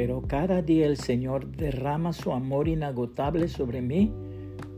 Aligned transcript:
pero 0.00 0.22
cada 0.22 0.62
día 0.62 0.86
el 0.86 0.96
Señor 0.96 1.46
derrama 1.46 2.14
su 2.14 2.32
amor 2.32 2.68
inagotable 2.68 3.48
sobre 3.48 3.82
mí 3.82 4.10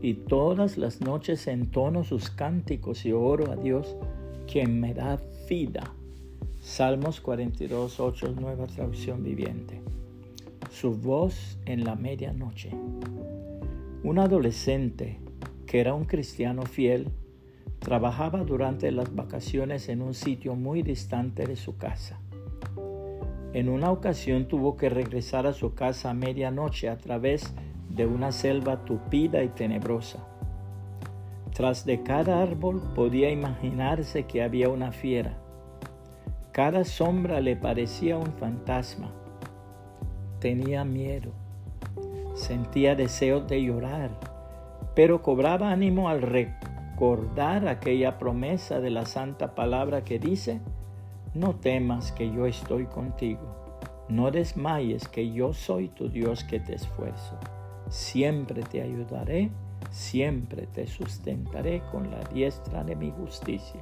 y 0.01 0.15
todas 0.15 0.77
las 0.77 0.99
noches 0.99 1.47
entono 1.47 2.03
sus 2.03 2.29
cánticos 2.29 3.05
y 3.05 3.13
oro 3.13 3.49
a 3.49 3.55
Dios, 3.55 3.95
quien 4.51 4.81
me 4.81 4.93
da 4.93 5.21
vida. 5.49 5.93
Salmos 6.59 7.21
42, 7.21 8.01
8, 8.01 8.35
nueva 8.37 8.67
traducción 8.67 9.23
viviente. 9.23 9.79
Su 10.69 10.97
voz 10.97 11.57
en 11.65 11.85
la 11.85 11.95
medianoche. 11.95 12.71
Un 14.03 14.19
adolescente 14.19 15.21
que 15.65 15.79
era 15.79 15.93
un 15.93 16.03
cristiano 16.03 16.63
fiel 16.63 17.07
trabajaba 17.79 18.43
durante 18.43 18.91
las 18.91 19.15
vacaciones 19.15 19.87
en 19.87 20.01
un 20.01 20.15
sitio 20.15 20.55
muy 20.55 20.81
distante 20.81 21.45
de 21.45 21.55
su 21.55 21.77
casa. 21.77 22.19
En 23.53 23.69
una 23.69 23.91
ocasión 23.91 24.47
tuvo 24.47 24.77
que 24.77 24.89
regresar 24.89 25.45
a 25.45 25.53
su 25.53 25.75
casa 25.75 26.09
a 26.09 26.13
medianoche 26.15 26.89
a 26.89 26.97
través 26.97 27.53
de 27.87 28.07
una 28.07 28.31
selva 28.31 28.83
tupida 28.83 29.43
y 29.43 29.49
tenebrosa. 29.49 30.25
Tras 31.53 31.85
de 31.85 32.01
cada 32.01 32.41
árbol 32.41 32.81
podía 32.95 33.29
imaginarse 33.29 34.23
que 34.23 34.41
había 34.41 34.69
una 34.69 34.91
fiera. 34.91 35.37
Cada 36.51 36.83
sombra 36.83 37.41
le 37.41 37.55
parecía 37.55 38.17
un 38.17 38.33
fantasma. 38.33 39.11
Tenía 40.39 40.83
miedo. 40.83 41.31
Sentía 42.33 42.95
deseos 42.95 43.47
de 43.47 43.61
llorar, 43.61 44.09
pero 44.95 45.21
cobraba 45.21 45.71
ánimo 45.71 46.09
al 46.09 46.23
recordar 46.23 47.67
aquella 47.67 48.17
promesa 48.17 48.79
de 48.79 48.89
la 48.89 49.05
santa 49.05 49.53
palabra 49.53 50.03
que 50.03 50.17
dice, 50.17 50.59
no 51.33 51.55
temas 51.55 52.11
que 52.11 52.31
yo 52.31 52.45
estoy 52.45 52.85
contigo. 52.85 53.55
No 54.07 54.29
desmayes 54.29 55.07
que 55.07 55.31
yo 55.31 55.53
soy 55.53 55.87
tu 55.87 56.07
Dios 56.07 56.43
que 56.43 56.59
te 56.59 56.75
esfuerzo. 56.75 57.39
Siempre 57.89 58.61
te 58.61 58.81
ayudaré, 58.81 59.49
siempre 59.89 60.67
te 60.67 60.85
sustentaré 60.85 61.81
con 61.91 62.11
la 62.11 62.19
diestra 62.25 62.83
de 62.83 62.95
mi 62.95 63.11
justicia. 63.11 63.81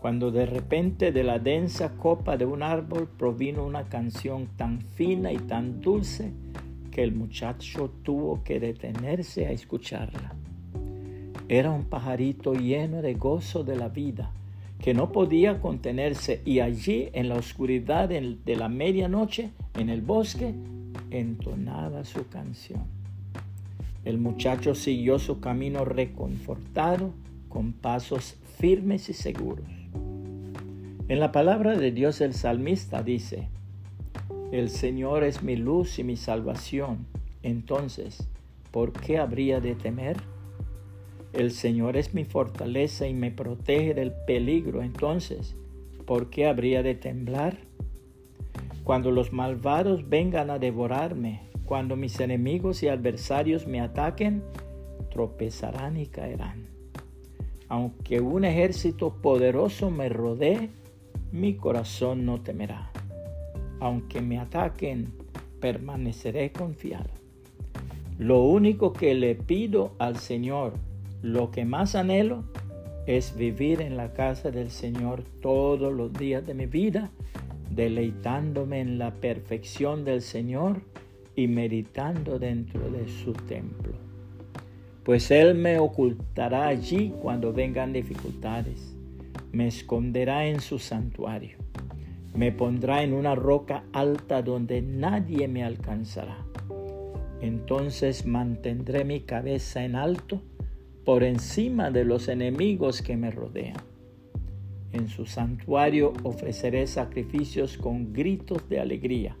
Cuando 0.00 0.30
de 0.30 0.46
repente 0.46 1.10
de 1.10 1.24
la 1.24 1.40
densa 1.40 1.96
copa 1.96 2.36
de 2.36 2.44
un 2.44 2.62
árbol 2.62 3.08
provino 3.08 3.64
una 3.64 3.88
canción 3.88 4.46
tan 4.56 4.80
fina 4.80 5.32
y 5.32 5.38
tan 5.38 5.80
dulce 5.80 6.32
que 6.92 7.02
el 7.02 7.12
muchacho 7.12 7.90
tuvo 8.04 8.44
que 8.44 8.60
detenerse 8.60 9.46
a 9.46 9.50
escucharla. 9.50 10.34
Era 11.48 11.70
un 11.70 11.84
pajarito 11.84 12.52
lleno 12.54 13.02
de 13.02 13.14
gozo 13.14 13.64
de 13.64 13.76
la 13.76 13.88
vida 13.88 14.30
que 14.80 14.94
no 14.94 15.10
podía 15.10 15.60
contenerse 15.60 16.42
y 16.44 16.60
allí 16.60 17.08
en 17.12 17.28
la 17.28 17.36
oscuridad 17.36 18.08
de 18.08 18.56
la 18.56 18.68
medianoche 18.68 19.50
en 19.74 19.88
el 19.88 20.02
bosque 20.02 20.54
entonaba 21.10 22.04
su 22.04 22.28
canción. 22.28 22.84
El 24.04 24.18
muchacho 24.18 24.74
siguió 24.74 25.18
su 25.18 25.40
camino 25.40 25.84
reconfortado 25.84 27.12
con 27.48 27.72
pasos 27.72 28.36
firmes 28.58 29.08
y 29.08 29.14
seguros. 29.14 29.66
En 31.08 31.20
la 31.20 31.32
palabra 31.32 31.76
de 31.76 31.90
Dios 31.90 32.20
el 32.20 32.34
salmista 32.34 33.02
dice, 33.02 33.48
el 34.52 34.70
Señor 34.70 35.24
es 35.24 35.42
mi 35.42 35.56
luz 35.56 35.98
y 35.98 36.04
mi 36.04 36.16
salvación, 36.16 37.06
entonces, 37.42 38.28
¿por 38.70 38.92
qué 38.92 39.18
habría 39.18 39.60
de 39.60 39.74
temer? 39.74 40.16
El 41.36 41.50
Señor 41.50 41.98
es 41.98 42.14
mi 42.14 42.24
fortaleza 42.24 43.06
y 43.06 43.12
me 43.12 43.30
protege 43.30 43.92
del 43.92 44.10
peligro. 44.10 44.80
Entonces, 44.80 45.54
¿por 46.06 46.30
qué 46.30 46.46
habría 46.46 46.82
de 46.82 46.94
temblar? 46.94 47.58
Cuando 48.84 49.10
los 49.10 49.34
malvados 49.34 50.08
vengan 50.08 50.48
a 50.48 50.58
devorarme, 50.58 51.42
cuando 51.66 51.94
mis 51.94 52.18
enemigos 52.20 52.82
y 52.82 52.88
adversarios 52.88 53.66
me 53.66 53.82
ataquen, 53.82 54.44
tropezarán 55.10 55.98
y 55.98 56.06
caerán. 56.06 56.68
Aunque 57.68 58.20
un 58.20 58.46
ejército 58.46 59.12
poderoso 59.20 59.90
me 59.90 60.08
rodee, 60.08 60.70
mi 61.32 61.52
corazón 61.56 62.24
no 62.24 62.40
temerá. 62.40 62.90
Aunque 63.78 64.22
me 64.22 64.38
ataquen, 64.38 65.12
permaneceré 65.60 66.50
confiado. 66.50 67.10
Lo 68.18 68.42
único 68.42 68.94
que 68.94 69.14
le 69.14 69.34
pido 69.34 69.92
al 69.98 70.16
Señor 70.16 70.72
lo 71.22 71.50
que 71.50 71.64
más 71.64 71.94
anhelo 71.94 72.44
es 73.06 73.36
vivir 73.36 73.80
en 73.80 73.96
la 73.96 74.12
casa 74.12 74.50
del 74.50 74.70
Señor 74.70 75.22
todos 75.40 75.92
los 75.92 76.12
días 76.12 76.46
de 76.46 76.54
mi 76.54 76.66
vida, 76.66 77.10
deleitándome 77.70 78.80
en 78.80 78.98
la 78.98 79.14
perfección 79.14 80.04
del 80.04 80.22
Señor 80.22 80.82
y 81.34 81.46
meditando 81.46 82.38
dentro 82.38 82.90
de 82.90 83.08
su 83.08 83.32
templo. 83.32 83.92
Pues 85.04 85.30
Él 85.30 85.54
me 85.54 85.78
ocultará 85.78 86.66
allí 86.66 87.12
cuando 87.22 87.52
vengan 87.52 87.92
dificultades, 87.92 88.96
me 89.52 89.68
esconderá 89.68 90.46
en 90.46 90.60
su 90.60 90.80
santuario, 90.80 91.58
me 92.34 92.50
pondrá 92.50 93.04
en 93.04 93.12
una 93.12 93.36
roca 93.36 93.84
alta 93.92 94.42
donde 94.42 94.82
nadie 94.82 95.46
me 95.46 95.62
alcanzará. 95.62 96.44
Entonces 97.40 98.26
mantendré 98.26 99.04
mi 99.04 99.20
cabeza 99.20 99.84
en 99.84 99.94
alto, 99.94 100.42
por 101.06 101.22
encima 101.22 101.92
de 101.92 102.04
los 102.04 102.26
enemigos 102.26 103.00
que 103.00 103.16
me 103.16 103.30
rodean. 103.30 103.76
En 104.92 105.06
su 105.08 105.24
santuario 105.24 106.12
ofreceré 106.24 106.88
sacrificios 106.88 107.78
con 107.78 108.12
gritos 108.12 108.68
de 108.68 108.80
alegría 108.80 109.36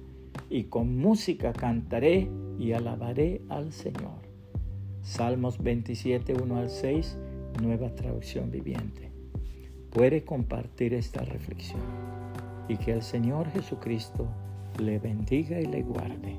y 0.48 0.64
con 0.64 0.96
música 0.96 1.52
cantaré 1.52 2.30
y 2.56 2.70
alabaré 2.70 3.42
al 3.48 3.72
Señor. 3.72 4.22
Salmos 5.02 5.60
27, 5.60 6.34
1 6.40 6.56
al 6.56 6.70
6, 6.70 7.18
nueva 7.60 7.92
traducción 7.96 8.48
viviente. 8.52 9.10
Puede 9.90 10.22
compartir 10.24 10.94
esta 10.94 11.22
reflexión 11.24 11.80
y 12.68 12.76
que 12.76 12.92
el 12.92 13.02
Señor 13.02 13.50
Jesucristo 13.50 14.28
le 14.78 15.00
bendiga 15.00 15.60
y 15.60 15.66
le 15.66 15.82
guarde 15.82 16.36